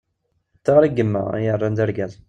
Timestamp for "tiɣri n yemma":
0.63-1.23